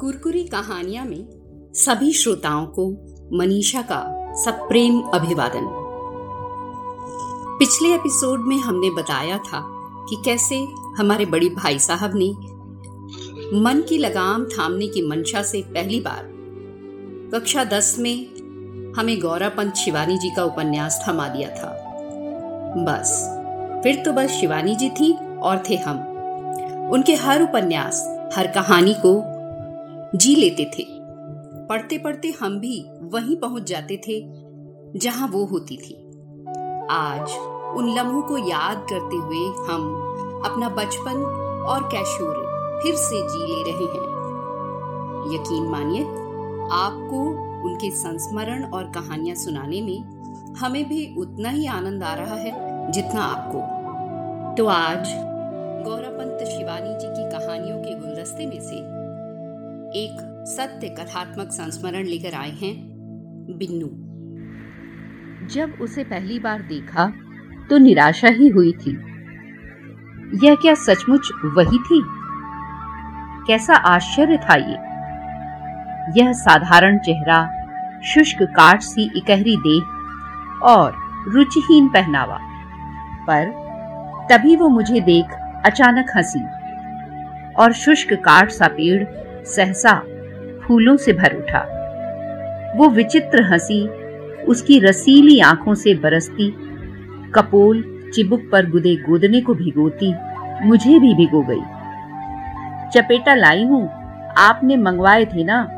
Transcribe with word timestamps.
कुरकुरी 0.00 0.44
कहानियाँ 0.44 1.04
में 1.06 1.28
सभी 1.74 2.12
श्रोताओं 2.12 2.66
को 2.66 2.90
मनीषा 3.32 3.82
का 3.82 4.32
सप्रेम 4.34 5.00
अभिवादन। 5.00 5.68
पिछले 7.58 7.94
एपिसोड 7.94 8.40
में 8.40 8.56
हमने 8.56 8.90
बताया 8.90 9.38
था 9.38 9.60
कि 10.08 10.16
कैसे 10.24 10.66
हमारे 10.98 11.24
बड़ी 11.24 11.48
भाई 11.48 11.78
साहब 11.78 12.10
ने 12.14 12.28
मन 13.60 13.82
की 13.88 13.98
लगाम 13.98 14.44
थामने 14.44 14.86
की 14.86 15.02
मंशा 15.02 15.42
से 15.42 15.62
पहली 15.62 16.00
बार 16.00 16.28
कक्षा 17.34 17.64
दस 17.64 17.96
में 17.98 18.26
हमें 18.98 19.20
गौरापंत 19.20 19.74
शिवानी 19.74 20.18
जी 20.18 20.30
का 20.30 20.44
उपन्यास 20.44 21.04
थमा 21.08 21.28
दिया 21.28 21.48
था। 21.48 21.94
बस, 22.78 23.28
फिर 23.82 24.02
तो 24.04 24.12
बस 24.12 24.30
शिवानी 24.30 24.76
जी 24.76 24.88
थी 24.88 25.36
और 25.36 25.62
थे 25.70 25.76
हम। 25.76 25.98
उनके 26.92 27.14
हर 27.14 27.42
उपन्यास, 27.42 28.28
हर 28.34 28.46
कहानी 28.46 28.94
को 28.94 29.35
जी 30.16 30.34
लेते 30.34 30.64
थे। 30.64 30.84
पढ़ते 31.68 31.98
पढ़ते 31.98 32.34
हम 32.40 32.58
भी 32.60 32.84
वहीं 33.02 33.36
पहुँच 33.36 33.62
जाते 33.62 33.96
थे, 33.96 34.20
जहाँ 34.98 35.28
वो 35.28 35.44
होती 35.44 35.76
थी। 35.76 35.94
आज 36.90 37.30
उन 37.78 37.94
लम्हों 37.98 38.22
को 38.22 38.38
याद 38.38 38.86
करते 38.92 39.16
हुए 39.16 39.66
हम 39.68 39.92
अपना 40.46 40.68
बचपन 40.68 41.22
और 41.68 41.82
कैशोर 41.82 42.34
फिर 42.82 42.94
से 42.94 43.22
जी 43.28 43.38
ले 43.38 43.62
रहे 43.62 43.84
हैं। 43.84 44.04
यकीन 45.34 45.68
मानिए, 45.68 46.02
आपको 46.72 47.22
उनके 47.68 47.90
संस्मरण 47.90 48.64
और 48.64 48.84
कहानियाँ 48.84 49.36
सुनाने 49.36 49.82
में 49.82 50.54
हमें 50.54 50.88
भी 50.88 51.14
उतना 51.18 51.48
ही 51.48 51.66
आनंद 51.66 52.02
आ 52.02 52.14
रहा 52.14 52.34
है 52.34 52.92
जितना 52.92 53.20
आपको। 53.20 53.58
तो 54.54 54.66
आज 54.66 55.08
गौरापंत 55.84 56.48
शिवानी 56.48 56.94
जी 56.94 57.08
की 57.08 57.30
कहानियों 57.30 57.78
के 57.78 57.94
गुलदस्ते 57.94 58.46
में 58.46 58.60
से 58.60 58.95
एक 59.94 60.44
सत्य 60.48 60.88
कथात्मक 60.88 61.48
संस्मरण 61.52 62.04
लेकर 62.04 62.34
आए 62.34 62.50
हैं 62.50 62.74
बिन्नू। 63.58 63.86
जब 65.46 65.72
उसे 65.80 66.04
पहली 66.04 66.38
बार 66.38 66.62
देखा 66.62 67.12
तो 67.70 67.78
निराशा 67.78 68.28
ही 68.28 68.48
हुई 68.48 68.72
थी। 68.72 68.90
यह 70.46 70.54
क्या 70.54 70.74
सचमुच 70.74 71.30
वही 71.44 71.78
थी? 71.78 72.02
कैसा 73.46 73.74
आश्चर्य 73.74 74.36
था 74.36 74.54
ये? 74.54 74.78
यह 76.20 76.32
साधारण 76.32 76.98
चेहरा, 76.98 77.38
शुष्क 78.04 78.42
काट 78.42 78.80
सी 78.80 79.10
इकहरी 79.16 79.56
देह 79.56 80.62
और 80.62 80.94
रुचिहीन 81.28 81.88
पहनावा। 81.88 82.38
पर 83.30 83.44
तभी 84.30 84.56
वो 84.56 84.68
मुझे 84.68 85.00
देख 85.00 85.26
अचानक 85.66 86.06
हँसी 86.16 86.44
और 87.54 87.72
शुष्क 87.72 88.12
काट 88.12 88.50
सा 88.50 88.68
पेड़ 88.68 89.25
सहसा 89.46 89.94
फूलों 90.64 90.96
से 90.96 91.12
भर 91.12 91.36
उठा। 91.36 91.60
वो 92.76 92.88
विचित्र 92.88 93.42
हँसी 93.42 93.86
उसकी 94.48 94.78
रसीली 94.78 95.40
आँखों 95.40 95.74
से 95.74 95.94
बरसती, 95.94 96.50
कपोल 97.34 97.84
चिबुक 98.14 98.42
पर 98.52 98.70
गुदे 98.70 98.94
गोदने 98.96 99.40
को 99.40 99.54
भिगोती, 99.54 100.12
मुझे 100.66 100.98
भी 100.98 101.14
भिगो 101.14 101.42
गई। 101.42 101.62
चपेटा 102.90 103.34
लाई 103.34 103.64
हूँ, 103.64 103.88
आपने 104.38 104.76
मंगवाए 104.76 105.24
थे 105.24 105.44
ना? 105.44 105.68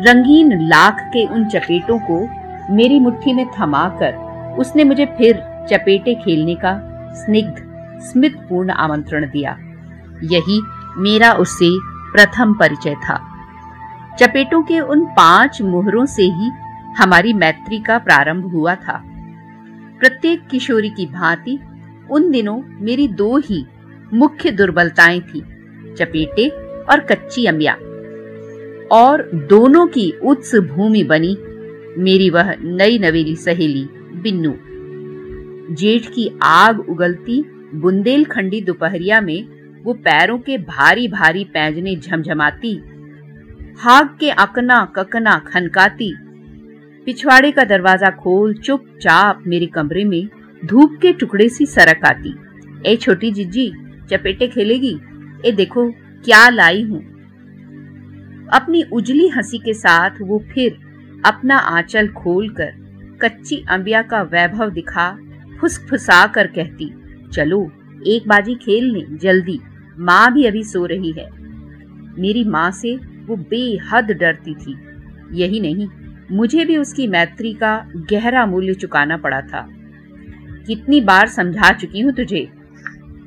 रंगीन 0.00 0.68
लाख 0.68 1.00
के 1.00 1.26
उन 1.26 1.44
चपेटों 1.44 1.98
को 1.98 2.28
मेरी 2.74 3.00
मुट्ठी 3.00 3.32
में 3.32 3.46
थमाकर 3.60 4.14
उसने 4.58 4.84
मुझे 4.84 5.06
फिर 5.06 5.36
चपेटे 5.70 6.14
खेलने 6.14 6.54
का 6.54 6.80
स्निग्ध, 7.14 7.56
स्मितपूर्ण 8.02 8.70
आमंत्रण 8.70 9.24
दिया। 9.24 9.58
यही 10.22 10.60
मेरा 10.96 11.32
उससे 11.32 11.89
प्रथम 12.12 12.54
परिचय 12.54 12.94
था। 12.94 13.26
चपेटों 14.20 14.62
के 14.62 14.80
उन 14.80 15.04
पाँच 15.04 15.62
मुहरों 15.62 16.06
से 16.06 16.22
ही 16.22 16.50
हमारी 16.98 17.32
मैत्री 17.32 17.78
का 17.78 17.98
प्रारंभ 17.98 18.44
हुआ 18.44 18.74
था। 18.74 19.02
प्रत्येक 20.00 20.46
किशोरी 20.50 20.90
की 20.90 21.06
भांति 21.06 21.58
उन 22.10 22.30
दिनों 22.30 22.62
मेरी 22.80 23.08
दो 23.08 23.38
ही 23.38 23.66
मुख्य 24.14 24.50
दुर्बलताएँ 24.50 25.20
थी, 25.20 25.40
चपेटे 25.94 26.48
और 26.84 27.00
कच्ची 27.00 27.46
अमिया। 27.46 27.74
और 28.92 29.30
दोनों 29.34 29.86
की 29.86 30.12
उत्स 30.22 30.54
भूमि 30.54 31.02
बनी 31.04 31.36
मेरी 31.98 32.30
वह 32.30 32.54
नई 32.62 32.98
नवेली 32.98 33.36
सहेली 33.36 33.88
बिन्नू। 34.22 34.54
जेठ 35.74 36.06
की 36.06 36.38
आग 36.42 36.80
उगलती 36.80 37.42
बुंदेलखंडी 37.74 38.60
दोपहरिया 38.60 39.20
में 39.20 39.59
वो 39.82 39.92
पैरों 39.94 40.38
के 40.38 40.56
भारी 40.58 41.06
भारी 41.08 41.44
पैंजने 41.44 41.94
झमझमाती, 41.96 42.74
हाग 43.80 44.16
के 44.20 44.30
अकना 44.30 44.84
ककना 44.96 45.38
खनकाती। 45.46 46.12
पिछवाड़े 47.06 47.50
का 47.52 47.64
दरवाज़ा 47.64 48.10
खोल 48.10 48.54
चुपचाप 48.54 49.42
मेरे 49.46 49.66
कमरे 49.66 50.04
में 50.04 50.28
धूप 50.64 50.98
के 51.02 51.12
टुकड़े 51.12 51.48
सी 51.48 51.66
सरक 51.66 52.04
आती। 52.04 52.34
ए 52.86 52.96
छोटी 52.96 53.30
जिज्जी 53.32 53.72
चपेटे 54.10 54.48
खेलेगी? 54.48 54.98
ए 55.46 55.52
देखो, 55.52 55.90
क्या 56.24 56.48
लाई 56.48 56.82
हूँ। 56.82 57.00
अपनी 58.52 58.82
उजली 58.92 59.28
हँसी 59.28 59.58
के 59.58 59.74
साथ 59.74 60.20
वो 60.20 60.42
फिर 60.52 60.78
अपना 61.26 61.56
आंचल 61.56 62.08
खोलकर 62.08 62.78
कच्ची 63.22 63.64
अंबिया 63.70 64.02
का 64.02 64.22
वैभव 64.22 64.70
दिखा, 64.70 65.10
फुसफुसा 65.60 66.26
कर 66.26 66.46
कहती, 66.46 66.92
चलो, 67.32 67.70
एक 68.06 68.28
बाजी 68.28 68.54
खेल 68.54 68.84
लें, 68.84 69.16
जल्दी। 69.18 69.60
माँ 70.00 70.32
भी 70.32 70.44
अभी 70.46 70.62
सो 70.64 70.84
रही 70.86 71.12
है। 71.12 71.28
मेरी 72.18 72.44
माँ 72.44 72.70
से 72.70 72.94
वो 73.26 73.36
बेहद 73.50 74.10
डरती 74.10 74.54
थी। 74.54 74.76
यही 75.32 75.60
नहीं, 75.60 75.88
मुझे 76.32 76.64
भी 76.64 76.76
उसकी 76.76 77.06
मैत्री 77.06 77.52
का 77.52 77.76
गहरा 78.12 78.44
मूल्य 78.46 78.74
चुकाना 78.74 79.16
पड़ा 79.16 79.40
था। 79.40 79.66
कितनी 80.66 81.00
बार 81.00 81.28
समझा 81.28 81.72
चुकी 81.72 82.00
हूँ 82.00 82.12
तुझे। 82.12 82.48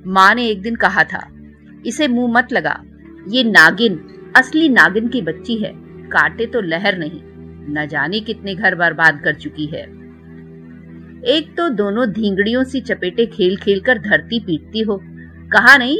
माँ 0.07 0.33
ने 0.35 0.47
एक 0.47 0.61
दिन 0.61 0.75
कहा 0.75 1.03
था, 1.03 1.27
इसे 1.85 2.07
मुँह 2.07 2.31
मत 2.33 2.53
लगा। 2.53 2.81
ये 3.27 3.43
नागिन, 3.43 3.99
असली 4.37 4.69
नागिन 4.69 5.07
की 5.07 5.21
बच्ची 5.21 5.55
है। 5.55 5.71
काटे 6.09 6.45
तो 6.45 6.61
लहर 6.61 6.97
नहीं। 6.97 7.21
न 7.69 7.87
जाने 7.87 8.19
कितने 8.19 8.55
घर 8.55 8.75
बर्बाद 8.75 9.21
कर 9.23 9.35
चुकी 9.35 9.65
है। 9.65 9.83
एक 11.27 11.53
तो 11.57 11.69
दोनों 11.69 12.09
धींगड़ियों 12.09 12.63
सी 12.63 12.81
चपेटे 12.81 13.25
खेल 13.25 13.55
खेल 13.57 13.79
कर 13.79 13.99
धरती 13.99 14.39
पीटती 14.39 14.81
हो। 14.81 14.99
कहा 15.51 15.77
नहीं 15.77 15.97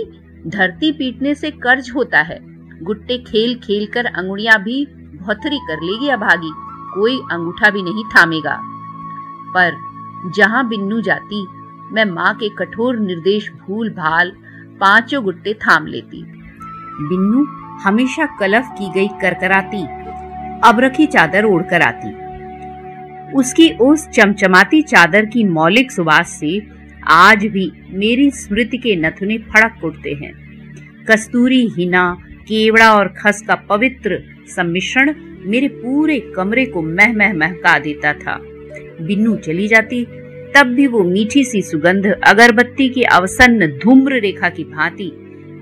धरती 0.48 0.92
पीटने 0.92 1.34
से 1.36 1.52
कर्ज 1.52 1.92
होता 1.96 2.22
है। 2.22 2.40
गुट्टे 2.84 3.18
खेल 3.18 3.56
खेल 3.56 3.86
कर 3.86 4.06
अंगुड़िया 4.06 4.58
भी 4.58 4.86
भौथरी 5.18 5.58
कर 5.58 5.82
लेगी 5.82 6.10
अभागी 6.10 6.52
कोई 6.94 7.18
अंगूठा 7.32 7.70
भी 7.70 7.82
नहीं 7.84 8.04
थामेगा। 8.06 8.58
पर 9.56 9.76
जहाँ 10.36 10.68
बिन्नू 10.68 11.02
जाती, 11.02 11.46
मैं 11.92 12.06
माँ 12.06 12.34
के 12.34 12.50
कठोर 12.50 12.98
निर्देश 13.00 13.50
भूल 13.62 13.90
भाल 13.90 14.32
पाँचों 14.82 15.24
गुट्टे 15.24 15.54
थाम 15.54 15.88
लेती। 15.88 16.24
बिन्नू 17.02 17.46
हमेशा 17.84 18.26
कलफ 18.40 18.70
की 18.72 18.92
गई 18.92 19.08
करकराती, 19.22 19.84
अब 20.68 20.80
रखी 20.80 21.06
चादर 21.06 21.46
ओढ़कर 21.46 21.82
आती। 21.82 22.22
उसकी 23.34 23.70
उस 23.82 24.08
चमचमाती 24.10 24.82
चादर 24.82 25.26
की 25.26 25.44
मौलिक 25.44 25.92
सुवास 25.92 26.30
से 26.30 26.60
आज 27.08 27.46
भी 27.46 27.72
मेरी 27.90 28.30
स्मृति 28.32 28.78
के 28.78 28.96
नथुने 28.96 29.38
फड़क 29.50 29.84
उठते 29.84 30.14
हैं। 30.14 30.34
कस्तूरी 31.06 31.68
हिना, 31.68 32.18
केवड़ा 32.48 32.92
और 32.94 33.08
खस 33.18 33.42
का 33.48 33.56
पवित्र 33.70 34.22
सम्मिश्रण 34.48 35.14
मेरे 35.46 35.68
पूरे 35.68 36.20
कमरे 36.36 36.66
को 36.66 36.82
मह 36.82 37.14
मह 37.14 37.34
महका 37.34 37.78
देता 37.80 38.14
था। 38.14 38.38
बिन्नू 39.02 39.36
चली 39.36 39.68
जाती, 39.68 40.04
तब 40.56 40.68
भी 40.68 40.88
वो 40.88 41.04
मीठी 41.04 41.44
सी 41.44 41.62
सुगंध 41.62 42.06
अगरबत्ती 42.28 42.90
की 42.90 43.04
अवसन्न 43.04 43.68
धूम्र 43.78 44.20
रेखा 44.20 44.50
की 44.50 44.64
भांति 44.64 45.12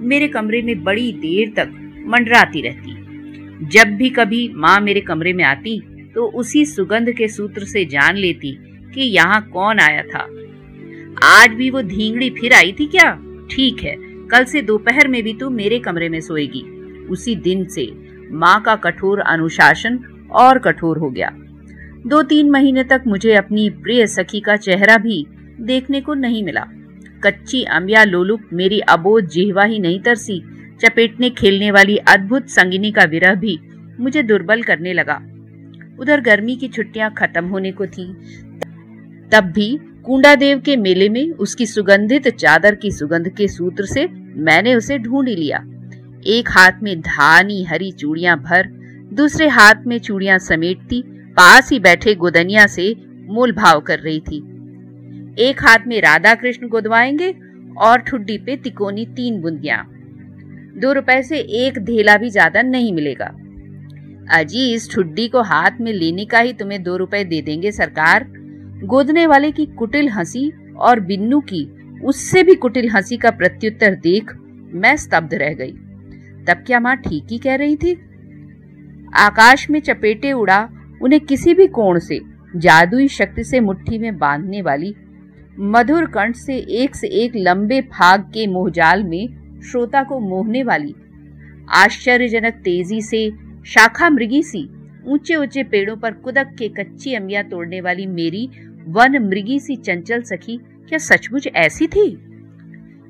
मेरे 0.02 0.28
कमरे 0.28 0.62
में 0.62 0.84
बड़ी 0.84 1.12
देर 1.14 1.54
तक 1.56 1.72
मंडराती 2.08 2.62
रहती। 2.62 3.68
जब 3.68 3.96
भी 3.96 4.10
कभी 4.10 4.48
माँ 4.56 4.80
मेरे 4.82 5.02
कमरे 5.02 5.34
में 5.34 5.44
आती 5.44 5.80
तो 6.16 6.26
उसी 6.32 6.66
सुगंध 6.66 7.12
के 7.12 7.28
सूत्र 7.28 7.64
से 7.64 7.86
जान 7.86 8.16
लेती 8.16 8.52
कि 8.94 9.02
यहाँ 9.02 9.42
कौन 9.54 9.80
आया 9.80 10.02
था। 10.04 10.28
आज 11.24 11.50
भी 11.50 11.70
वो 11.70 11.82
धींगड़ी 11.82 12.30
फिर 12.30 12.54
आई 12.54 12.72
थी 12.72 12.86
क्या? 12.86 13.12
ठीक 13.52 13.84
है, 13.84 13.96
कल 14.28 14.46
से 14.46 14.62
दोपहर 14.62 15.08
में 15.08 15.22
भी 15.24 15.34
तू 15.34 15.50
मेरे 15.50 15.80
कमरे 15.80 16.10
में 16.10 16.20
सोएगी। 16.22 16.62
उसी 17.08 17.36
दिन 17.36 17.66
से 17.66 17.88
माँ 18.32 18.62
का 18.62 18.76
कठोर 18.76 19.20
अनुशासन 19.20 20.00
और 20.32 20.60
कठोर 20.60 20.98
हो 20.98 21.10
गया। 21.10 21.30
दो 22.08 22.22
तीन 22.24 22.50
महीने 22.50 22.84
तक 22.84 23.04
मुझे 23.08 23.34
अपनी 23.34 23.70
प्रिय 23.84 24.06
सखी 24.08 24.40
का 24.40 24.56
चेहरा 24.56 24.98
भी 24.98 25.26
देखने 25.62 26.02
को 26.02 26.14
नहीं 26.14 26.44
मिला। 26.44 26.66
कच्ची 27.24 27.64
अम्बिया 27.64 28.04
लोलुप 28.04 28.50
मेरी 28.54 28.80
अबोध 28.80 29.28
जिहवा 29.28 29.64
ही 29.64 29.80
नहीं 29.80 30.00
तरसी, 30.00 30.42
चपेटने 30.82 31.30
खेलने 31.30 31.72
वाली 31.72 31.98
अद्भुत 31.98 32.48
संगिनी 32.50 32.92
का 32.92 33.04
विरह 33.04 33.36
भी 33.36 33.60
मुझे 34.00 34.24
दुर्बल 34.24 34.62
करने 34.62 34.94
लगा। 34.94 35.22
उधर 36.00 36.22
गर्मी 36.22 36.56
की 36.56 36.68
छुट्टियाँ 36.68 37.14
खत्म 37.14 37.46
होने 37.46 37.72
को 37.72 37.86
थी, 37.88 38.06
तब 39.32 39.52
भी 39.56 39.78
कुंडा 40.06 40.34
देव 40.36 40.60
के 40.60 40.76
मेले 40.78 41.08
में 41.10 41.32
उसकी 41.32 41.66
सुगंधित 41.66 42.28
चादर 42.28 42.76
की 42.76 42.92
सुगंध 42.92 43.28
के 43.30 43.48
सूत्र 43.48 43.86
से 43.86 44.08
मैंने 44.38 44.74
उसे 44.76 44.98
ढूंढ 44.98 45.28
लिया। 45.30 45.58
एक 46.28 46.50
हाथ 46.50 46.82
में 46.84 47.00
धानी 47.02 47.64
हरी 47.64 47.92
चूड़ियाँ 47.92 48.38
भर, 48.38 48.68
दूसरे 49.14 49.48
हाथ 49.48 49.86
में 49.88 49.98
चूड़ियाँ 50.00 50.38
समेटती, 50.40 51.02
पास 51.38 51.72
ही 51.72 51.80
बैठे 51.80 52.16
गोदनिया 52.16 52.66
से 52.68 52.96
मोल 53.30 53.52
भाव 53.52 53.80
कर 53.80 54.00
रही 54.00 54.20
थी। 54.20 54.38
एक 55.40 55.64
हाथ 55.64 55.88
में 55.88 56.00
राधा 56.02 56.36
कृष्ण 56.36 56.68
गोदवाएँगे 56.68 57.34
और 57.78 58.00
ठुड्डी 58.00 58.38
पे 58.38 58.56
तिकोनी 58.56 59.06
तीन 59.06 59.42
बुंदियाँ। 59.42 59.86
दो 60.82 60.94
रुपए 60.94 61.22
से 61.24 61.40
एक 61.66 61.80
धेला 61.80 62.18
भी 62.18 62.30
ज़्यादा 62.30 62.62
नहीं 62.62 62.94
मिलेगा। 62.94 63.32
अजी 64.34 64.72
इस 64.74 64.92
ठुड्डी 64.92 65.28
को 65.28 65.42
हाथ 65.44 65.80
में 65.82 65.94
लेने 65.94 66.26
का 66.26 66.40
ही 66.40 66.54
तुम्हें 66.54 66.84
दो 66.84 66.98
रुपए 66.98 67.24
दे 67.24 67.42
देंगे 67.42 67.72
सरकार। 67.72 68.24
गोदने 68.84 69.26
वाले 69.28 69.52
की 69.52 69.66
कुटिल 69.66 70.10
हँसी 70.10 70.52
और 70.78 71.00
बिन्नू 71.00 71.40
की, 71.40 71.64
उससे 72.04 72.44
भी 72.44 72.56
कुटिल 72.56 72.90
हँसी 72.90 73.18
का 73.18 73.32
प्रत्युत्तर 73.32 73.96
देख 73.96 74.32
मैं 74.74 74.96
स्तब्ध 74.98 75.34
रह 75.34 75.54
गई। 75.54 75.72
तब 76.46 76.64
क्या 76.66 76.80
माँ 76.80 76.96
ठीक 76.96 77.28
ही 77.32 77.38
कह 77.38 77.56
रही 77.56 77.76
थी? 77.76 77.94
आकाश 79.16 79.70
में 79.70 79.80
चपेटे 79.80 80.32
उड़ा 80.32 80.70
उन्हें 81.02 81.22
किसी 81.22 81.54
भी 81.54 81.68
कोण 81.68 82.00
से, 82.00 82.20
जादुई 82.56 83.08
शक्ति 83.08 83.44
से 83.44 83.60
मुट्ठी 83.60 83.98
में 83.98 84.18
बांधने 84.18 84.62
वाली, 84.62 84.96
मधुर 85.60 86.06
कंठ 86.06 86.36
से 86.36 86.58
एक 86.58 86.96
से 86.96 87.08
एक 87.08 87.32
लंबे 87.36 87.82
फाग 87.82 88.22
के 88.22 88.48
मोहजाल 88.48 89.04
में 89.04 89.62
श्रोता 89.62 90.04
को 90.04 90.20
मोहने 90.20 90.64
वाली, 90.64 90.96
आश्चर्यजनक 91.70 92.54
तेज़ी 92.54 93.02
से 93.02 93.32
शाखा 93.66 94.10
मृगी 94.10 94.44
सी 94.44 94.70
ऊँचे 95.08 95.36
ऊँचे 95.36 95.64
पेड़ों 95.64 95.96
पर 95.98 96.12
कुदक 96.14 96.56
के 96.60 96.68
कच्ची 96.70 97.14
अमिया 97.14 97.44
तोड़ने 97.44 97.82
वाली 97.82 98.06
मेरी 98.06 98.50
वन 98.88 99.18
मृगी 99.18 99.60
सी 99.60 99.76
चंचल 99.76 100.22
सखी, 100.22 100.58
क्या 100.90 100.98
सचमुच 100.98 101.48
ऐसी 101.48 101.88
थी? 101.88 102.10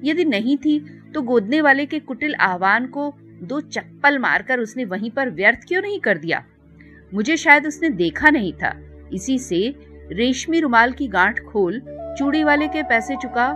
यदि 0.04 0.26
नहीं 0.26 0.58
थी 0.58 0.80
तो 1.14 1.22
गोदने 1.22 1.62
वाले 1.62 1.86
के 1.86 2.00
कुटिल 2.00 2.36
आह्वान 2.36 2.86
को 2.86 3.14
दो 3.44 3.60
चप्पल 3.62 4.20
मारकर 4.20 4.60
उसने 4.60 4.86
वहीं 4.86 5.12
पर 5.12 5.30
व्यर्थ 5.30 5.60
क्यों 5.68 5.82
नहीं 5.82 6.00
कर 6.00 6.18
दिया? 6.18 6.44
मुझे 7.14 7.38
शायद 7.38 7.68
उसने 7.68 7.90
देखा 7.90 8.30
नहीं 8.30 8.54
था। 8.54 8.74
इसी 9.14 9.40
से 9.40 9.76
रेशमी 10.12 10.60
रुमाल 10.60 10.92
की 10.92 11.08
गांठ 11.08 11.40
खोल, 11.40 11.82
चूड़ी 12.18 12.44
वाले 12.44 12.68
के 12.68 12.84
पैसे 12.84 13.16
चुका, 13.16 13.48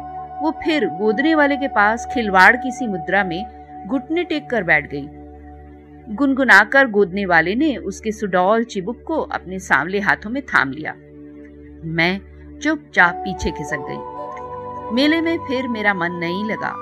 वो 0.42 0.52
फिर 0.64 0.86
गोदने 0.86 1.36
वाले 1.36 1.58
के 1.58 1.68
पास 1.68 2.08
खिलवाड़ 2.14 2.56
की 2.56 2.72
सी 2.72 2.88
मुद्रा 2.88 3.24
में 3.24 3.88
घुटने 3.88 4.24
टेक 4.24 4.50
कर 4.50 4.64
बैठ 4.64 4.92
गई। 4.92 5.08
गुनगुनाकर 6.16 6.88
गोदने 6.88 7.26
वाले 7.26 7.56
ने 7.56 7.76
उसके 7.76 8.12
सुडौल 8.12 8.64
चिबुक 8.64 9.04
को 9.08 9.16
अपने 9.16 9.60
सांवले 9.60 10.00
हाथों 10.00 10.30
में 10.30 10.42
थाम 10.44 10.72
लिया। 10.72 10.96
मैं 11.84 12.20
चुपचाप 12.60 13.16
पीछे 13.16 13.52
खिसक 13.52 13.86
गई 13.90 14.94
मेले 14.96 15.22
में 15.22 15.38
फिर 15.38 15.68
मेरा 15.68 15.94
मन 15.94 16.12
नहीं 16.12 16.46
लगा 16.46 16.76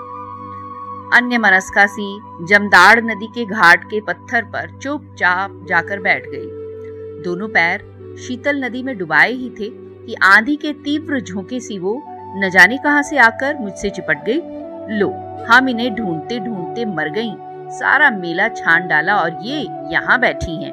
अन्य 1.18 1.38
मनस्का 1.38 1.86
सी 1.86 2.19
जमदाड़ 2.50 3.00
नदी 3.00 3.28
के 3.28 3.45
घाट 3.45 3.84
के 3.84 4.01
पत्थर 4.01 4.44
पर 4.44 4.78
चुपचाप 4.80 5.66
जाकर 5.69 6.00
बैठ 6.00 6.24
गई 6.28 7.22
दोनों 7.24 7.48
पैर 7.48 7.86
शीतल 8.19 8.63
नदी 8.66 8.84
में 8.84 8.98
डुबाए 8.98 9.31
ही 9.31 9.50
थे 9.50 9.69
कि 10.06 10.16
आंधी 10.24 10.56
के 10.56 10.74
तीव्र 10.74 11.22
झोंके 11.22 11.60
सी 11.60 11.80
वो 11.80 12.01
न 12.36 12.50
जाने 12.50 12.78
कहाँ 12.78 13.04
से 13.04 13.18
आकर 13.18 13.57
मुझसे 13.60 13.89
चिपट 13.89 14.25
गई 14.25 14.42
लो, 14.89 15.10
हम 15.50 15.69
इन्हें 15.69 15.96
ढूंढते 15.96 16.39
ढूंढते 16.39 16.86
मर 16.86 17.10
गईं। 17.10 17.36
सारा 17.69 18.10
मेला 18.10 18.48
छान 18.48 18.88
डाला 18.88 19.16
और 19.16 19.38
ये 19.42 19.60
यहाँ 19.92 20.19
बैठी 20.19 20.63
हैं। 20.63 20.72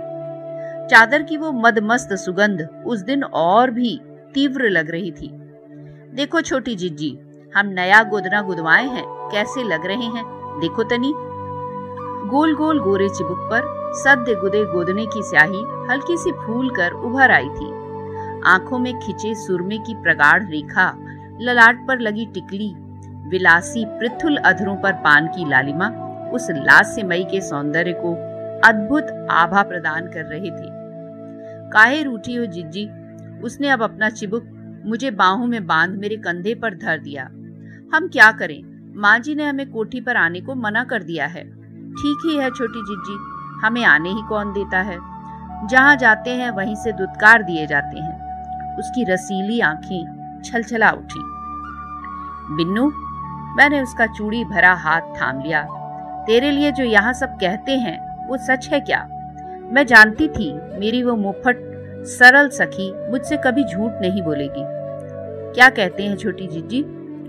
चादर 0.90 1.22
की 1.22 1.36
वो 1.36 1.52
मदमस्त 1.52 2.14
सुगंध 2.14 2.82
उस 2.86 3.00
दिन 3.00 3.24
और 3.24 3.70
भी 3.70 4.00
तीव्र 4.34 4.68
लग 4.68 4.90
रही 4.90 5.10
थी। 5.10 5.30
देखो 6.14 6.40
छोटी 6.40 6.74
जिज्जी, 6.76 7.18
हम 7.56 7.66
नया 7.66 8.02
गोदना 8.02 8.42
गुदवाए 8.42 8.86
हैं, 8.86 9.04
कैसे 9.06 9.62
लग 9.62 9.86
रहे 9.86 10.04
हैं? 10.04 10.24
देखो 10.60 10.82
तनी। 10.82 11.12
गोल 12.28 12.54
गोल 12.54 12.80
गोरे 12.80 13.08
चिबुक 13.08 13.38
पर 13.38 13.80
सद्य 13.94 14.34
गुदे 14.34 14.64
गोदने 14.64 15.06
की 15.06 15.22
स्याही 15.22 15.64
हल्की 15.90 16.16
सी 16.16 16.32
फूल 16.32 16.70
कर 16.70 16.92
उभर 16.92 17.30
आई 17.30 17.48
थी। 17.48 17.80
आँखों 18.46 18.78
में 18.78 19.00
खिंचे 19.00 19.34
सुरमे 19.34 19.78
की 19.78 19.94
प्रगाढ़ 19.94 20.42
रेखा, 20.42 20.96
ललाट 21.40 21.86
पर 21.88 21.98
लगी 21.98 22.26
टिकली, 22.26 22.74
विलासी 23.28 23.84
पृथुल 23.86 24.36
अधरों 24.36 24.76
पर 24.76 24.92
पान 24.92 25.26
की 25.26 25.48
लालिमा, 25.48 25.88
उस 26.32 26.46
लास्यमयी 26.50 27.24
के 27.24 27.40
सौंदर्य 27.40 27.92
को 27.92 28.12
अद्भुत 28.68 29.26
आभा 29.30 29.62
प्रदान 29.62 30.06
कर 30.06 30.24
रहे 30.24 30.50
थे। 30.50 30.80
काहे 31.70 32.02
रूठी 32.02 32.34
हो 32.34 32.46
जिज्जी? 32.46 32.90
उसने 33.44 33.68
अब 33.68 33.82
अपना 33.82 34.08
चिबुक 34.08 34.44
मुझे 34.86 35.10
बाहों 35.10 35.46
में 35.46 35.66
बाँध 35.66 35.90
मेरे 35.90 36.16
कंधे 36.16 36.54
पर 36.54 36.74
धर 36.74 36.98
दिया। 36.98 37.24
हम 37.94 38.08
क्या 38.12 38.32
करें? 38.32 38.62
माँ 39.00 39.18
जी 39.18 39.34
ने 39.34 39.48
हमें 39.48 39.70
कोठी 39.70 40.00
पर 40.00 40.16
आने 40.16 40.40
को 40.40 40.54
मना 40.54 40.84
कर 40.84 41.02
दिया 41.02 41.26
है। 41.26 41.44
ठीक 41.90 42.18
ही 42.26 42.36
है 42.36 42.50
छोटी 42.50 42.78
जिज्जी, 42.78 43.16
हमें 43.66 43.84
आने 43.84 44.10
ही 44.10 44.22
कौन 44.28 44.52
देता 44.52 44.80
है? 44.80 44.98
जहाँ 45.68 45.96
जाते 45.96 46.30
हैं, 46.30 46.50
वहीं 46.50 46.76
से 46.76 46.92
दुत्कार 46.92 47.42
दिए 47.42 47.66
जाते 47.66 47.98
हैं। 47.98 48.30
उसकी 48.76 49.04
रसीली 49.04 49.60
आँखें 49.60 50.40
छलछला 50.44 50.90
उठी। 50.90 51.20
बिन्नू, 52.56 52.92
मैंने 53.56 53.82
उसका 53.82 54.06
चूड़ी 54.06 54.44
भरा 54.44 54.74
हाथ 54.74 55.00
थाम 55.00 55.40
लिया। 55.40 55.62
तेरे 56.26 56.50
लिए 56.50 56.72
जो 56.72 56.84
यहाँ 56.84 57.12
सब 57.12 57.28
कहते 57.28 57.72
हैं, 57.72 58.28
वो 58.28 58.36
सच 58.36 58.68
है 58.72 58.80
क्या? 58.80 59.08
मैं 59.72 59.86
जानती 59.86 60.28
थी, 60.28 60.78
मेरी 60.78 61.02
वो 61.02 61.16
मुफट 61.16 61.69
सरल 62.06 62.48
सखी 62.48 62.92
मुझसे 63.10 63.36
कभी 63.36 63.64
झूठ 63.64 64.00
नहीं 64.02 64.22
बोलेगी। 64.22 64.62
क्या 65.54 65.68
कहते 65.68 66.02
हैं 66.02 66.16
छोटी 66.16 66.46
जिज्जी 66.46 66.82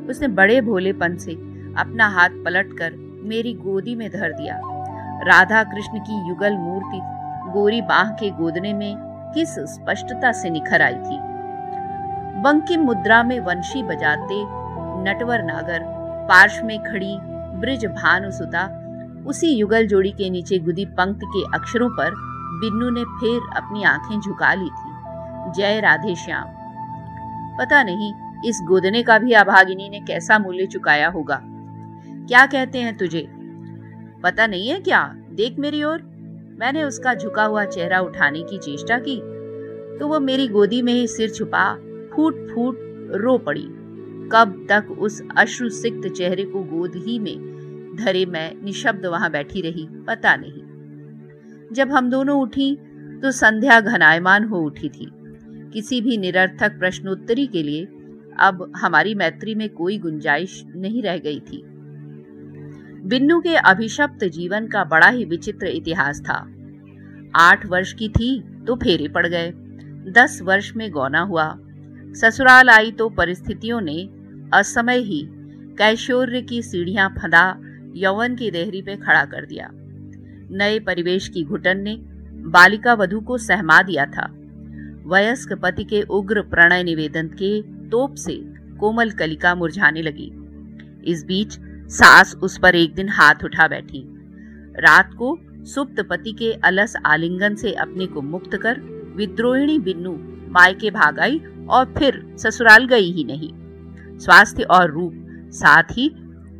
उसने 0.10 0.28
बड़े 0.28 0.60
भोलेपन 0.62 1.18
से 1.18 1.32
अपना 1.78 2.08
हाथ 2.08 2.30
पलटकर 2.46 2.94
मेरी 3.24 3.54
गोदी 3.54 3.96
में 3.96 4.10
धर 4.10 4.32
दिया। 4.32 4.60
राधा 5.28 5.64
कृष्ण 5.64 6.00
की 6.00 6.30
युगल 6.30 6.54
मूर्ति 6.54 7.00
गोरी 7.52 7.82
बाह 7.82 8.12
के 8.12 8.30
गोदने 8.30 8.74
में 8.74 8.96
किस 9.36 9.56
स्पष्टता 9.70 10.32
से 10.32 10.50
निखर 10.50 10.82
आई 10.82 10.96
थी। 10.96 11.20
बंकिम 12.42 12.82
मुद्रा 12.82 13.24
में 13.24 13.40
वंशी 13.40 13.84
बजाते 13.84 14.44
नटवर 15.04 15.44
नागर, 15.44 15.84
पार्श 16.30 16.62
में 16.64 16.80
खड़ी 16.80 17.18
ब्रिज 17.60 17.86
भानुसुता, 17.86 18.68
उसी 19.28 19.54
युगल 19.56 19.88
जोड़ी 19.88 20.12
के 20.12 20.30
नीचे 20.30 20.60
गुदी 20.60 20.86
पंक्ति 20.86 21.26
के 21.26 21.44
अक्षरों 21.58 21.90
पर 21.90 22.31
बिन्नू 22.54 22.90
ने 22.90 23.04
फिर 23.04 23.58
अपनी 23.58 23.84
आँखें 23.84 24.20
झुका 24.20 24.54
ली 24.54 24.70
थी। 24.70 24.92
जय 25.52 25.80
राधे 25.80 26.16
श्याम। 26.16 26.46
पता 27.60 27.84
नहीं, 27.84 28.14
इस 28.46 28.62
गोदने 28.68 29.04
का 29.04 29.20
भी 29.20 29.32
अभागिनी 29.32 29.90
ने 29.90 30.00
कैसा 30.00 30.40
मूल्य 30.40 30.66
चुकाया 30.66 31.10
होगा। 31.10 31.42
क्या 32.28 32.46
कहते 32.46 32.78
हैं 32.78 32.98
तुझे? 32.98 33.28
पता 34.24 34.48
नहीं 34.48 34.70
है 34.70 34.80
क्या? 34.80 35.16
देख 35.16 35.60
मेरी 35.60 35.84
ओर। 35.84 36.02
मैंने 36.60 36.84
उसका 36.84 37.14
झुका 37.14 37.44
हुआ 37.44 37.66
चेहरा 37.66 38.00
उठाने 38.00 38.44
की 38.44 38.58
चेष्टा 38.58 38.98
की 38.98 39.22
तो 40.00 40.08
वो 40.08 40.20
मेरी 40.20 40.48
गोदी 40.48 40.82
में 40.82 40.94
ही 40.94 41.08
सिर 41.08 41.30
छुपा, 41.30 41.76
फूट 42.16 42.52
फूट 42.56 42.78
रो 43.16 43.38
पड़ी। 43.38 43.68
कब 44.32 44.68
तक 44.70 44.92
उस 45.00 45.24
अश्रुसिक्त 45.38 46.14
चेहरे 46.14 46.44
को 46.44 46.60
गोद 46.64 46.92
ही 46.96 47.20
में 47.20 47.52
धरे 48.00 48.26
मैं, 48.26 48.56
निशब्द 48.64 49.06
वहाँ 49.06 49.32
बैठी 49.32 49.62
रही, 49.62 49.88
पता 50.08 50.36
नहीं। 50.36 50.71
जब 51.72 51.92
हम 51.92 52.10
दोनों 52.10 52.42
उठी 52.42 52.76
तो 53.22 53.32
संध्या 53.32 53.80
घनायमान 53.82 54.44
हो 54.44 54.60
उठी 54.60 54.90
थी। 54.90 55.10
किसी 55.74 56.02
भी 56.02 56.18
निरर्थक 56.18 56.80
प्रश्नोत्तरी 56.80 57.48
के 57.48 57.64
लिए 57.64 57.86
अब 58.40 58.72
हमारी 58.76 59.16
मैत्री 59.16 59.56
में 59.56 59.70
कोई 59.70 59.98
गुंजाइश 59.98 60.64
नहीं 60.76 61.04
रह 61.04 61.18
गई 61.18 61.40
थी। 61.40 61.64
बिन्नू 63.06 63.40
के 63.42 63.56
अभिशप्त 63.56 64.24
जीवन 64.26 64.68
का 64.68 64.84
बड़ा 64.84 65.08
ही 65.08 65.26
विचित्र 65.26 65.68
इतिहास 65.68 66.22
था। 66.22 66.38
आठ 67.36 67.66
वर्ष 67.66 67.94
की 67.94 68.10
थी 68.10 68.40
तो 68.68 68.76
फेरे 68.76 69.08
पड़ 69.08 69.28
गए। 69.28 69.52
दस 70.12 70.40
वर्ष 70.42 70.72
में 70.76 70.92
गौना 70.92 71.20
हुआ। 71.20 71.48
ससुराल 72.14 72.70
आई 72.70 72.92
तो 72.92 73.10
परिस्थितियों 73.10 73.82
ने 73.82 74.10
असमय 74.54 74.98
ही 74.98 75.22
कैशोर्य 75.78 76.42
की 76.42 76.62
सीढ़ियाँ 76.62 77.10
फंदा 77.10 77.44
यौवन 77.96 78.36
की 78.36 78.52
देहरी 78.52 78.82
पे 78.82 78.96
खड़ा 78.96 79.24
कर 79.26 79.46
दिया। 79.46 79.72
नए 80.52 80.80
परिवेश 80.80 81.28
की 81.28 81.44
घुटन 81.44 81.78
ने 81.78 81.98
बालिका 82.52 82.94
वधु 82.94 83.20
को 83.20 83.38
सहमा 83.38 83.82
दिया 83.82 84.06
था। 84.06 84.28
वयस्क 85.06 85.54
पति 85.54 85.84
के 85.84 86.02
उग्र 86.02 86.42
प्रणय 86.42 86.84
निवेदन 86.84 87.28
के 87.28 87.62
तोप 87.90 88.16
से 88.16 88.36
कोमल 88.80 89.12
कलिका 89.12 89.54
मुरझाने 89.56 90.02
लगी। 90.02 90.32
इस 91.12 91.24
बीच 91.26 91.60
सास 91.92 92.36
उस 92.36 92.58
पर 92.58 92.76
एक 92.76 92.94
दिन 92.96 93.10
हाथ 93.10 93.44
उठा 93.44 93.68
बैठी। 93.68 94.04
रात 94.80 95.14
को 95.14 95.38
सुप्त 95.66 96.02
पति 96.10 96.32
के 96.32 96.52
अलस 96.64 96.96
आलिंगन 97.06 97.56
से 97.56 97.74
अपने 97.74 98.06
को 98.06 98.22
मुक्त 98.22 98.56
कर 98.58 98.80
विद्रोहिणी 99.16 99.80
बिन्नू 99.80 100.14
मायके 100.52 100.92
भाग 100.92 101.20
आई 101.20 101.42
और 101.70 101.94
फिर 101.98 102.24
ससुराल 102.38 102.86
गई 102.86 103.12
ही 103.12 103.24
नहीं। 103.24 103.52
स्वास्थ्य 104.20 104.64
और 104.64 104.92
रूप 104.92 105.14
साथ 105.54 105.92
ही 105.92 106.08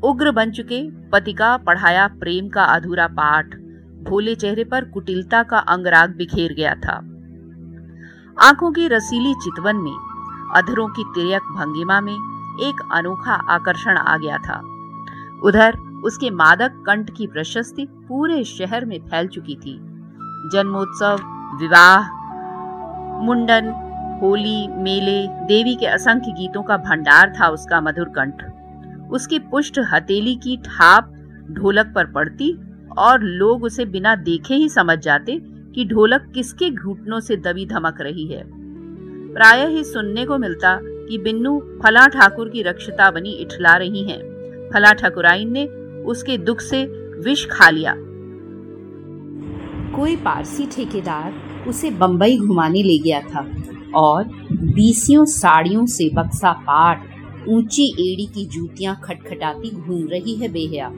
उग्र 0.04 0.32
बन 0.32 0.52
चुके। 0.52 0.82
पति 1.10 1.34
का 1.34 1.56
पढ़ाया 1.58 2.08
प्रेम 2.20 2.50
का 2.50 2.64
अधूरा 2.66 3.08
पाठ 3.08 3.56
भोले 4.04 4.36
चेहरे 4.36 4.64
पर 4.64 4.86
कुटिलता 4.86 5.44
का 5.44 5.58
अंगराग 5.58 6.16
बिखेर 6.16 6.54
गया 6.54 6.76
था। 6.76 6.94
आँखों 8.48 8.72
की 8.72 8.88
रसीली 8.88 9.34
चितवन 9.34 9.76
में, 9.76 9.96
अधरों 10.56 10.88
की 10.88 11.04
तिरक 11.04 11.42
भंगिमा 11.42 12.02
में 12.02 12.18
एक 12.62 12.90
अनोखा 12.94 13.34
आकर्षण 13.34 13.98
आ 13.98 14.18
गया 14.18 14.38
था। 14.38 14.62
उधर 15.44 15.78
उसके 16.04 16.30
मादक 16.30 16.84
कंठ 16.86 17.10
की 17.18 17.28
प्रशस्ति 17.28 17.86
पूरे 17.86 18.44
शहर 18.44 18.86
में 18.86 19.00
फैल 19.00 19.28
चुकी 19.28 19.56
थी। 19.56 19.80
जन्मोत्सव, 20.54 21.20
विवाह, 21.56 22.00
मुंडन, 23.22 23.88
होली, 24.22 24.68
मेले, 24.68 25.28
देवी 25.28 25.76
के 25.76 25.86
असंख्य 25.86 26.32
गीतों 26.32 26.64
का 26.64 26.78
भंडार 26.78 27.34
था 27.42 27.48
उसका 27.48 27.82
मधुर 27.82 28.10
कंठ। 28.10 28.46
उसकी 29.12 29.40
पुष्ट 29.40 29.80
हथेली 29.80 30.36
की 30.36 30.58
ठाप 30.58 31.14
ढोलक 31.52 31.92
पर 31.96 32.06
पड़ती 32.06 32.54
और 32.98 33.24
लोग 33.24 33.64
उसे 33.64 33.86
बिना 33.86 34.16
देखे 34.16 34.54
ही 34.54 34.70
समझ 34.70 34.98
जाते 35.00 35.40
कि 35.76 35.86
ढोलक 35.86 36.32
किसके 36.34 36.70
घुटनों 36.70 37.20
से 37.20 37.38
दबी 37.38 37.66
धमक 37.66 38.02
रही 38.02 38.26
है। 38.28 38.44
प्राय 39.34 39.68
ही 39.68 39.84
सुनने 39.84 40.26
को 40.26 40.38
मिलता 40.38 40.80
कि 40.84 41.18
बिन्नू 41.18 41.60
फला 41.84 42.08
ठाकुर 42.08 42.50
की 42.50 42.62
रक्षता 42.62 43.12
बनी 43.12 43.32
इठला 43.32 43.76
रही 43.76 44.04
हैं। 44.04 44.20
फला 44.74 44.94
ठाकुराइन 44.94 45.52
ने 45.52 45.66
उसके 46.04 46.38
दुख 46.38 46.62
से 46.62 46.84
विष 47.20 47.46
खा 47.46 47.70
लिया। 47.70 47.96
कोई 49.96 50.16
पारसी 50.16 50.66
ठेकेदार 50.66 51.34
उसे 51.68 51.92
बंबई 51.92 52.38
घुमाने 52.38 52.84
ले 52.84 52.98
गया 52.98 53.22
था 53.22 53.48
और 53.96 54.24
बीसियों 54.54 55.26
साड़ियों 55.26 55.86
से 55.86 56.10
बक्सा 56.14 56.52
पाट 56.52 57.04
ऊँची 57.50 58.14
एड़ी 58.14 58.26
की 58.26 58.46
जूतियाँ 58.46 59.00
खटखटाती 59.04 59.70
घूम 59.70 60.08
रही 60.08 60.36
है 60.36 60.48
बेहया। 60.48 60.92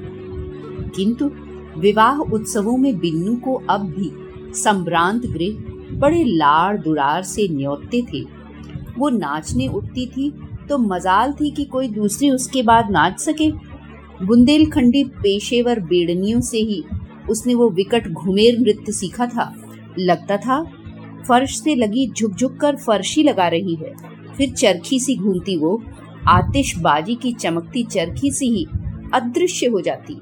किंतु 0.95 1.31
विवाह 1.77 2.19
उत्सवों 2.33 2.77
में 2.77 2.97
बिन्नू 2.99 3.35
को 3.35 3.53
अब 3.69 3.81
भी 3.89 4.11
संभ्रांत 4.53 5.25
गृह 5.27 5.97
बड़े 5.99 6.23
लाड़ 6.23 6.77
दुरार 6.77 7.23
से 7.23 7.47
न्योते 7.47 8.01
थे। 8.03 8.21
वो 8.97 9.09
नाचने 9.09 9.67
उठती 9.67 10.05
थी 10.05 10.29
तो 10.69 10.77
मजाल 10.77 11.33
थी 11.33 11.49
कि 11.51 11.65
कोई 11.65 11.87
दूसरी 11.87 12.29
उसके 12.29 12.61
बाद 12.63 12.91
नाच 12.91 13.19
सके। 13.19 13.51
बुंदेलखंडी 14.25 15.03
पेशेवर 15.03 15.79
बेड़नियों 15.79 16.41
से 16.41 16.57
ही 16.57 16.83
उसने 17.29 17.55
वो 17.55 17.69
विकट 17.69 18.07
घुमेर 18.07 18.59
नृत्य 18.59 18.91
सीखा 18.91 19.25
था। 19.27 19.53
लगता 19.99 20.37
था, 20.37 20.63
फर्श 21.27 21.59
से 21.59 21.75
लगी 21.75 22.09
झुक 22.11 22.31
झुक 22.31 22.55
कर 22.57 22.75
फर्शी 22.75 23.23
लगा 23.23 23.47
रही 23.47 23.75
है। 23.75 23.93
फिर 24.37 24.51
चरखी 24.51 24.99
सी 24.99 25.15
घूमती 25.15 25.57
वो, 25.57 25.81
आतिशबाजी 26.27 27.15
की 27.15 27.31
चमकती 27.33 27.83
चरखी 27.83 28.31
सी 28.31 28.49
ही 28.49 28.65
अदृश्य 29.13 29.67
हो 29.67 29.81
जाती। 29.81 30.17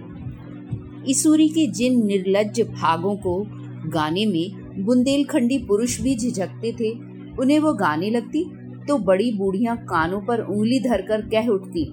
इसूरी 1.09 1.47
के 1.49 1.65
जिन 1.67 2.05
निर्लज 2.05 2.61
भागों 2.61 3.15
को 3.17 3.39
गाने 3.87 4.25
में 4.25 4.85
बुंदेलखंडी 4.85 5.57
पुरुष 5.57 5.99
भी 6.01 6.15
झिझकते 6.15 6.71
थे, 6.71 6.91
उन्हें 7.39 7.59
वो 7.59 7.73
गाने 7.73 8.09
लगती 8.09 8.43
तो 8.87 8.97
बड़ी 8.97 9.31
बूढ़िया 9.31 9.75
कानों 9.89 10.19
पर 10.21 10.41
उंगली 10.41 10.79
धरकर 10.79 11.21
कह 11.29 11.47
उठती, 11.47 11.83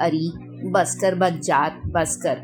अरे 0.00 0.70
बसकर 0.70 1.14
बच 1.14 1.44
जात 1.46 1.80
बसकर 1.86 2.40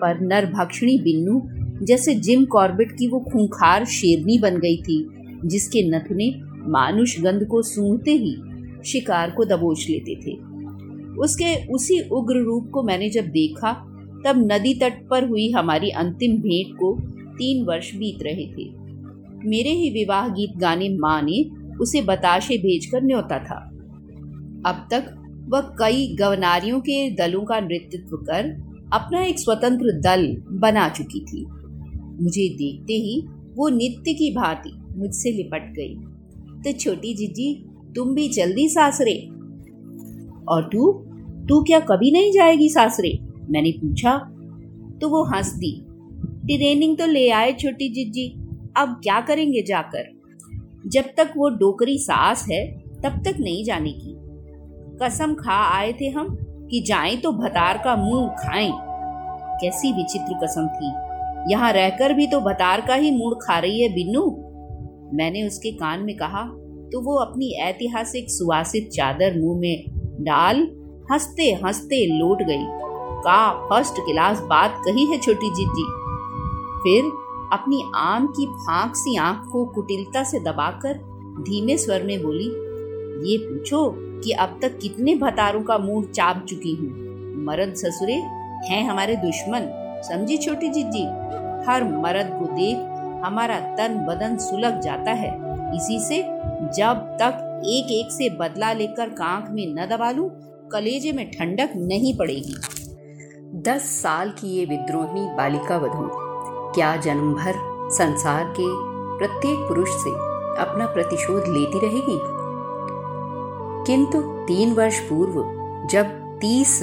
पर 0.00 0.20
नर 0.20 0.46
भक्षणी 0.46 0.98
बिन्नू 0.98 1.40
जैसे 1.86 2.14
जिम 2.14 2.44
कॉर्बेट 2.44 2.92
की 2.92 3.08
वो 3.08 3.20
खूंखार 3.22 3.84
शेरनी 3.84 4.38
बन 4.38 4.58
गई 4.58 4.76
थी, 4.76 5.06
जिसके 5.44 5.82
नथने 5.90 6.30
मानुष 6.70 7.20
गंध 7.20 7.46
को 7.46 7.62
सूंघते 7.62 8.12
ही 8.12 8.36
शिकार 8.86 9.30
को 9.30 9.44
दबोच 9.44 9.86
लेते 9.90 10.14
थे। 10.16 10.36
उसके 11.18 11.54
उसी 11.66 12.00
उग्र 12.08 12.42
रूप 12.44 12.70
को 12.70 12.82
मैंने 12.82 13.08
जब 13.10 13.26
देखा 13.28 13.72
तब 14.26 14.48
नदी 14.52 14.74
तट 14.74 15.08
पर 15.08 15.28
हुई 15.28 15.50
हमारी 15.50 15.90
अंतिम 15.90 16.36
भेंट 16.36 16.78
को 16.78 16.98
तीन 17.32 17.64
वर्ष 17.64 17.94
बीत 17.94 18.22
रहे 18.22 18.46
थे। 18.46 18.70
मेरे 19.48 19.70
ही 19.70 19.90
विवाह 19.90 20.28
गीत 20.28 20.58
गाने 20.58 20.88
माँ 20.88 21.22
ने 21.22 21.44
उसे 21.80 22.02
बताशे 22.02 22.58
भेजकर 22.58 23.02
न्योता 23.02 23.38
था। 23.38 23.68
अब 24.66 24.88
तक 24.90 25.14
वह 25.48 25.60
कई 25.60 26.16
गवनारियों 26.18 26.80
के 26.80 27.10
दलों 27.10 27.44
का 27.44 27.60
नेतृत्व 27.60 28.16
कर 28.16 28.68
अपना 28.92 29.24
एक 29.24 29.38
स्वतंत्र 29.38 30.00
दल 30.00 30.42
बना 30.50 30.88
चुकी 30.88 31.20
थी। 31.20 31.46
मुझे 32.22 32.48
देखते 32.48 32.92
ही 32.92 33.24
वो 33.56 33.68
नित्य 33.68 34.12
की 34.12 34.34
भांति 34.34 34.78
मुझसे 34.96 35.30
लिपट 35.30 35.74
गई। 35.76 35.94
तो 36.62 36.78
छोटी 36.78 37.14
जीजी, 37.14 37.64
तुम 37.96 38.14
भी 38.14 38.28
जल्दी 38.28 38.68
सासरे। 38.68 39.28
और 40.48 40.62
तू? 40.72 40.92
तू 41.48 41.62
क्या 41.62 41.80
कभी 41.80 42.10
नहीं 42.10 42.32
जाएगी 42.32 42.68
सासरे? 42.68 43.27
मैंने 43.50 43.70
पूछा। 43.70 44.18
तो 45.00 45.08
वो 45.08 45.24
हंस 45.24 45.52
दी 45.52 45.84
ट्रेनिंग 46.46 46.96
तो 46.98 47.06
ले 47.06 47.28
आए 47.30 47.52
छोटी 47.52 47.88
जिज्जी, 47.88 48.28
अब 48.76 49.00
क्या 49.02 49.20
करेंगे 49.20 49.62
जाकर? 49.62 50.04
जब 50.86 51.04
तक 51.16 51.32
वो 51.36 51.48
डोकरी 51.48 51.98
सास 51.98 52.46
है, 52.50 52.66
तब 53.04 53.22
तक 53.24 53.36
नहीं 53.40 53.64
जाने 53.64 53.92
की। 53.92 54.14
कसम 55.02 55.34
खा 55.34 55.56
आए 55.78 55.92
थे 55.92 56.08
हम 56.08 56.36
कि 56.70 56.80
जाएँ 56.80 57.16
तो 57.16 57.32
भतार 57.32 57.78
का 57.78 57.96
मुँह 57.96 58.28
खाएँ। 58.28 58.72
कैसी 59.60 59.92
विचित्र 59.92 60.34
कसम 60.44 60.66
थी। 60.66 60.86
यहाँ 61.52 61.72
रहकर 61.72 62.12
भी 62.12 62.26
तो 62.26 62.40
भतार 62.40 62.80
का 62.80 62.94
ही 62.94 63.10
मूड 63.10 63.34
खा 63.42 63.58
रही 63.58 63.82
है 63.82 63.88
बिन्नू। 63.88 64.24
मैंने 65.14 65.46
उसके 65.46 65.70
कान 65.70 66.00
में 66.00 66.16
कहा 66.16 66.42
तो 66.92 67.00
वो 67.00 67.14
अपनी 67.16 67.50
ऐतिहासिक 67.60 68.30
सुवासित 68.30 68.88
चादर 68.88 69.40
मुँह 69.40 69.60
में 69.60 69.84
डाल 70.20 70.68
हँसते 71.12 71.52
हँसते 71.64 72.06
लौट 72.18 72.42
गई। 72.42 72.87
का 73.18 73.38
फ़र्स्ट 73.68 74.00
क्लास 74.00 74.40
बात 74.40 74.80
कही 74.84 75.04
है 75.06 75.18
छोटी 75.20 75.50
जीजी 75.50 75.84
फिर 76.82 77.10
अपनी 77.52 77.82
आम 77.96 78.26
की 78.26 78.46
फांक 78.46 78.96
सी 78.96 79.16
आँख 79.16 79.48
को 79.52 79.64
कुटिलता 79.64 80.22
से 80.24 80.40
दबाकर 80.40 80.98
धीमे 81.40 81.76
स्वर 81.78 82.02
में 82.02 82.22
बोली, 82.22 82.46
ये 83.30 83.36
पूछो 83.38 83.90
कि 84.24 84.32
अब 84.32 84.58
तक 84.62 84.78
कितने 84.78 85.14
भतारों 85.14 85.62
का 85.62 85.78
मुँह 85.78 86.04
चाप 86.06 86.44
चुकी 86.48 86.74
हूँ? 86.74 86.88
मर्द 87.44 87.74
ससुरे 87.74 88.14
हैं 88.64 88.82
हमारे 88.88 89.16
दुश्मन, 89.16 89.68
समझी 90.04 90.36
छोटी 90.36 90.68
जीजी 90.68 91.04
हर 91.68 91.84
मर्द 92.02 92.32
को 92.38 92.46
देख 92.54 92.76
हमारा 93.24 93.58
तन 93.76 93.98
बदन 94.08 94.36
सुलग 94.38 94.80
जाता 94.80 95.12
है। 95.12 95.30
इसी 95.76 95.98
से 96.00 96.22
जब 96.76 97.06
तक 97.22 97.62
एक 97.66 97.90
एक 97.92 98.12
से 98.12 98.28
बदला 98.30 98.72
लेकर 98.72 99.08
कांख 99.14 99.50
में 99.50 99.66
न 99.74 99.86
दबा 99.86 100.10
लूँ, 100.10 100.30
कलेजे 100.72 101.12
में 101.12 101.30
ठंडक 101.30 101.72
नहीं 101.76 102.16
पड़ेगी। 102.16 102.54
दस 103.68 103.82
साल 104.02 104.30
की 104.30 104.48
ये 104.48 104.64
विद्रोही 104.64 105.22
बालिका 105.36 105.76
वधु। 105.76 106.08
क्या 106.74 106.96
जन्म 106.96 107.34
भर 107.34 107.54
संसार 107.92 108.44
के 108.60 108.66
प्रत्येक 109.18 109.58
पुरुष 109.58 109.88
से 109.88 110.10
अपना 110.60 110.86
प्रतिशोध 110.86 111.48
लेती 111.48 111.78
रहेगी? 111.78 112.18
किंतु 113.86 114.20
तीन 114.20 114.72
वर्ष 114.74 115.00
पूर्व, 115.00 115.34
जब 115.90 116.04
तीस 116.40 116.78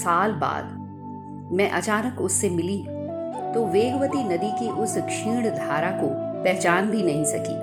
साल 0.00 0.32
बाद 0.32 0.76
मैं 1.52 1.70
अचानक 1.70 2.20
उससे 2.20 2.50
मिली 2.50 2.78
तो 3.54 3.66
वेगवती 3.66 4.24
नदी 4.24 4.50
की 4.50 4.70
उस 4.70 4.96
क्षीण 4.98 5.50
धारा 5.50 5.90
को 5.90 6.08
पहचान 6.44 6.90
भी 6.90 7.02
नहीं 7.02 7.24
सकी। 7.24 7.56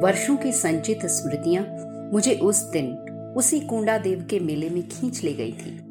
वर्षों 0.00 0.36
की 0.36 0.52
संचित 0.52 1.06
स्मृतियाँ 1.06 1.64
मुझे 2.12 2.34
उस 2.34 2.62
दिन 2.62 2.94
उसी 3.36 3.60
कुंडा 3.60 3.98
देव 3.98 4.26
के 4.30 4.40
मेले 4.40 4.68
में 4.68 4.88
खींच 4.88 5.24
ले 5.24 5.32
गई 5.32 5.52
थी। 5.52 5.87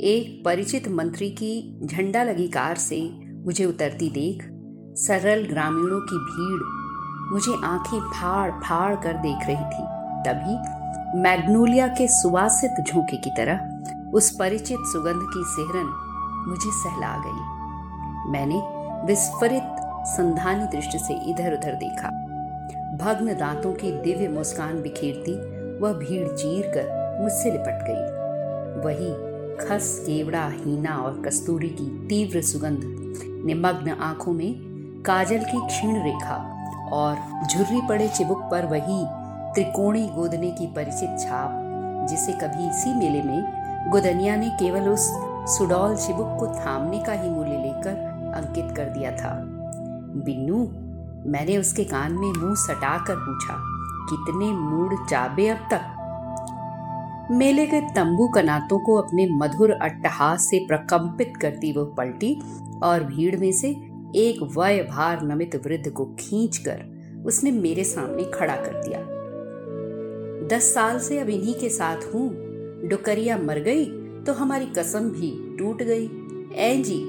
एक 0.00 0.42
परिचित 0.44 0.88
मंत्री 0.88 1.30
की 1.30 1.80
झंडा 1.84 2.22
लगी 2.22 2.48
कार 2.48 2.76
से 2.76 3.10
मुझे 3.44 3.64
उतरती 3.64 4.10
देख, 4.10 4.48
सरल 4.96 5.46
ग्रामीणों 5.46 6.00
की 6.00 6.18
भीड़ 6.18 6.62
मुझे 7.32 7.66
आँखें 7.66 8.00
फाड़ 8.00 8.50
फाड़ 8.50 8.94
कर 8.94 9.12
देख 9.12 9.46
रही 9.46 9.64
थी। 9.64 9.84
तभी 10.22 10.56
मैग्नोलिया 11.20 11.86
के 11.86 12.08
सुवासित 12.08 12.84
झोंके 12.88 13.16
की 13.16 13.30
तरह 13.30 13.82
उस 14.14 14.30
परिचित 14.30 14.78
सुगंध 14.80 15.22
की 15.22 15.44
सेहरन 15.46 15.88
मुझे 16.48 16.70
सहला 16.70 17.22
गई। 17.26 17.56
मैंने 18.30 18.62
विस्फरित 19.06 19.76
संधानी 20.06 20.64
दृष्टि 20.64 20.98
से 20.98 21.14
इधर 21.14 21.54
उधर 21.54 21.72
देखा। 21.72 22.08
भग्न 22.96 23.38
दांतों 23.38 23.72
की 23.72 23.92
दिव्य 23.92 24.28
मुस्कान 24.28 24.82
बिखेरती, 24.82 25.32
वह 25.78 25.92
भीड़ 25.92 26.28
चीर 26.28 26.66
कर 26.66 27.18
मुझसे 27.22 27.50
लिपट 27.50 27.84
गई। 27.88 28.16
वही 28.84 29.25
खस, 29.60 29.98
केवड़ा, 30.06 30.46
हीना 30.48 30.96
और 30.96 31.22
कस्तूरी 31.22 31.68
की 31.68 31.86
तीव्र 32.08 32.42
सुगंध 32.42 32.80
निमग्न 33.46 33.90
आँखों 33.90 34.32
में 34.32 34.54
काजल 35.06 35.38
की 35.38 35.66
क्षीण 35.66 36.02
रेखा 36.02 36.36
और 36.92 37.46
झुर्री 37.46 37.80
पड़े 37.88 38.08
चिबुक 38.08 38.38
पर 38.50 38.66
वही 38.66 39.04
त्रिकोणी 39.54 40.08
गोदने 40.08 40.50
की 40.50 40.66
परिचित 40.66 41.18
छाप, 41.20 41.50
जिसे 42.10 42.32
कभी 42.32 42.68
इसी 42.68 42.94
मेले 42.94 43.22
में 43.22 43.90
गोदनिया 43.90 44.36
ने 44.36 44.48
केवल 44.50 44.88
उस 44.88 45.08
सुडौल 45.56 45.96
चिबुक 45.96 46.36
को 46.40 46.46
थामने 46.46 46.98
का 46.98 47.12
ही 47.12 47.30
मूल्य 47.30 47.50
लेकर 47.50 48.32
अंकित 48.36 48.76
कर 48.76 48.84
दिया 48.84 49.10
था। 49.16 49.32
बिन्नू, 50.24 50.64
मैंने 51.30 51.56
उसके 51.58 51.84
कान 51.84 52.12
में 52.12 52.32
मुँह 52.32 52.54
सटाकर 52.54 53.16
पूछा, 53.16 53.56
कितने 54.10 54.52
मूड 54.52 55.08
चाबे 55.08 55.48
अब 55.48 55.68
तक? 55.70 55.92
मेले 57.30 57.66
के 57.66 57.80
तंबू 57.80 58.28
कनातों 58.28 58.78
को 58.78 58.94
अपने 58.94 59.26
मधुर 59.30 59.70
अट्टहास 59.72 60.42
से 60.42 60.58
प्रकंपित 60.66 61.32
करती 61.42 61.72
वो 61.72 61.84
पलटी 61.84 62.34
और 62.82 63.04
भीड़ 63.04 63.36
में 63.36 63.52
से 63.52 63.70
एक 64.16 64.52
वय 64.58 64.82
भार 64.82 65.22
नमित 65.22 65.56
वृद्ध 65.56 65.90
को 65.90 66.04
खींचकर 66.04 66.84
उसने 67.26 67.50
मेरे 67.50 67.84
सामने 67.84 68.24
खड़ा 68.24 68.56
कर 68.56 68.80
दिया। 68.82 69.00
दस 70.48 70.72
साल 70.74 70.98
से 70.98 71.18
अब 71.18 71.28
इन्हीं 71.28 71.54
के 71.54 71.68
साथ 71.68 72.14
हूँ। 72.14 72.28
डुकरिया 72.88 73.38
मर 73.38 73.58
गई 73.58 73.84
तो 74.24 74.32
हमारी 74.32 74.66
कसम 74.66 75.10
भी 75.10 75.56
टूट 75.58 75.82
गई। 75.82 76.08
ए 76.56 76.76
जी, 76.86 77.00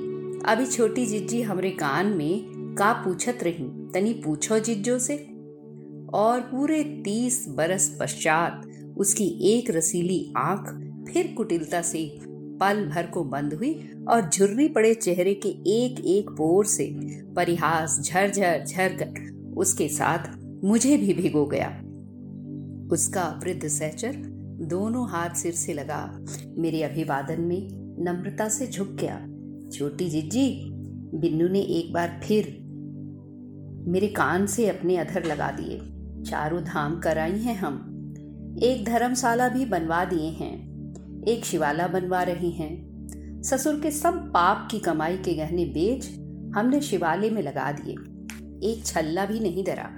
अभी 0.46 0.66
छोटी 0.66 1.06
जिज्जी 1.06 1.42
हमरे 1.42 1.70
कान 1.72 2.08
में 2.08 2.76
का 2.80 2.92
पूछत 2.94 3.44
रही, 3.44 3.92
तनी 3.94 4.14
पूछो 4.14 4.60
जिज्जो 4.60 5.00
से। 5.00 5.18
और 6.14 6.40
पूरे 6.42 6.84
तीस 7.06 7.46
बरस 7.50 7.98
पश्चात 8.02 8.67
उसकी 8.98 9.26
एक 9.26 9.72
रसीली 9.72 10.34
आँख 10.38 10.84
फिर 11.12 11.34
कुटिलता 11.38 11.82
से 11.82 12.20
पल 12.60 12.90
भर 12.90 13.06
को 13.06 13.24
बंद 13.24 13.54
हुई 13.54 13.90
और 14.10 14.30
झुर्री 14.30 14.68
पड़े 14.68 14.94
चेहरे 14.94 15.34
के 15.34 15.50
एक 15.50 16.06
एक 16.06 16.30
पोर 16.30 16.66
से 16.66 16.96
परिहास 17.34 18.00
झरझर 18.06 18.66
झर 18.66 18.90
कर 18.90 19.38
उसके 19.58 19.88
साथ 19.88 20.40
मुझे 20.64 20.98
भी 20.98 21.14
भिगो 21.14 21.46
गया। 21.46 21.82
उसका 22.92 23.42
वृद्ध 23.44 23.68
सहचर 23.68 24.14
दोनों 24.62 25.10
हाथ 25.10 25.30
सिर 25.30 25.52
से 25.52 25.74
लगा। 25.74 26.26
मेरे 26.58 26.84
अभिवादन 26.84 27.42
में 27.42 27.68
नम्रता 28.04 28.50
से 28.50 28.68
झुक 28.68 28.88
गया। 28.88 29.28
छोटी 29.70 30.10
जिज्जी, 30.10 30.70
बिन्नू 31.18 31.48
ने 31.48 31.60
एक 31.60 31.94
बार 31.94 32.22
फिर 32.24 32.58
मेरे 33.88 34.08
कान 34.08 34.48
से 34.48 34.70
अपने 34.70 34.98
अधर 34.98 35.24
लगा 35.24 35.52
दिए। 35.52 35.80
चारों 36.24 36.64
धाम 36.64 37.00
कराई 37.00 37.40
हैं 37.40 37.56
हम। 37.56 37.87
एक 38.64 38.86
धर्मशाला 38.86 39.50
भी 39.50 39.66
बनवा 39.66 40.06
दिए 40.06 40.30
हैं। 40.30 40.68
एक 41.24 41.46
शिवाला 41.46 41.88
बनवा 41.88 42.24
रही 42.24 42.52
हैं। 42.52 42.88
ससुर 43.44 43.80
के 43.80 43.92
सब 43.92 44.14
पाप 44.14 44.68
की 44.72 44.80
कमाई 44.80 45.18
के 45.18 45.34
गहने 45.34 45.66
बेच 45.66 46.20
हमने 46.56 46.82
शिवाले 46.82 47.30
में 47.30 47.42
लगा 47.42 47.72
दिए। 47.72 47.94
एक 48.72 48.86
छल्ला 48.86 49.26
भी 49.26 49.40
नहीं 49.40 49.64
डरा। 49.64 49.90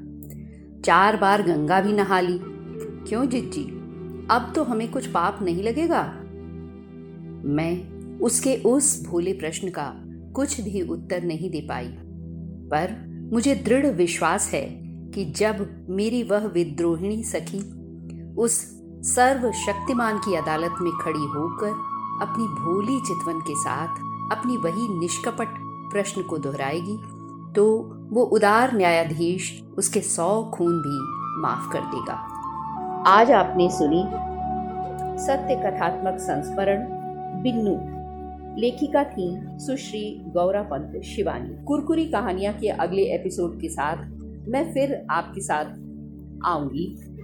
चार 0.85 1.17
बार 1.17 1.43
गंगा 1.43 1.81
भी 1.81 1.93
नहा 1.93 2.19
ली। 2.19 2.39
क्यों 3.09 3.29
जिज्जी? 3.29 3.63
अब 4.31 4.53
तो 4.55 4.63
हमें 4.63 4.91
कुछ 4.91 5.07
पाप 5.07 5.39
नहीं 5.41 5.63
लगेगा। 5.63 6.13
मैं 7.45 7.99
उसके 8.19 8.55
उस 8.55 9.07
भोले 9.07 9.33
प्रश्न 9.33 9.69
का 9.69 9.93
कुछ 10.35 10.61
भी 10.61 10.81
उत्तर 10.81 11.23
नहीं 11.23 11.51
दे 11.51 11.61
पाई। 11.61 11.95
पर 12.71 13.07
मुझे 13.33 13.55
दृढ़ 13.55 13.85
विश्वास 13.85 14.51
है 14.53 14.69
कि 15.11 15.25
जब 15.25 15.85
मेरी 15.89 16.23
वह 16.23 16.47
विद्रोहिणी 16.47 17.23
सखी 17.23 17.78
उस 18.37 18.81
सर्वशक्तिमान 19.01 20.17
की 20.17 20.35
अदालत 20.35 20.75
में 20.81 20.91
खड़ी 21.01 21.25
होकर 21.27 21.69
अपनी 22.21 22.43
भोली 22.43 22.99
चितवन 22.99 23.39
के 23.39 23.55
साथ 23.55 23.87
अपनी 24.31 24.57
वही 24.57 24.99
निष्कपट 24.99 25.47
प्रश्न 25.91 26.21
को 26.21 26.37
दोहराएगी 26.37 26.97
तो 27.53 27.65
वो 28.11 28.23
उदार 28.23 28.75
न्यायाधीश 28.75 29.63
उसके 29.77 30.01
सौ 30.01 30.43
खून 30.43 30.79
भी 30.79 30.97
माफ़ 31.41 31.73
कर 31.73 31.79
देगा। 31.79 32.13
आज 33.07 33.31
आपने 33.31 33.69
सुनी 33.69 34.03
सत्य 35.25 35.55
कथात्मक 35.55 36.19
संस्मरण, 36.19 36.87
बिन्नू। 37.43 37.99
लेखिका 38.61 39.03
थी 39.03 39.39
सुश्री 39.59 40.23
गौरा 40.27 40.61
पंत 40.61 41.01
शिवानी। 41.03 41.63
कुरकुरी 41.63 42.05
कहानियाँ 42.05 42.53
के 42.53 42.67
अगले 42.67 43.01
एपिसोड 43.01 43.59
के 43.61 43.69
साथ 43.69 43.97
मैं 44.49 44.73
फिर 44.73 45.05
आपके 45.11 45.41
साथ 45.41 45.65
आऊँगी। 46.45 47.08